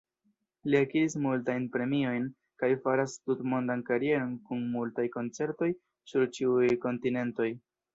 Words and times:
Li 0.69 0.77
akiris 0.77 1.15
multajn 1.25 1.67
premiojn 1.75 2.25
kaj 2.63 2.71
faras 2.87 3.15
tutmondan 3.27 3.87
karieron 3.93 4.35
kun 4.49 4.67
multaj 4.75 5.09
koncertoj 5.21 5.73
sur 6.15 6.31
ĉiuj 6.37 6.77
kontinentoj. 6.91 7.53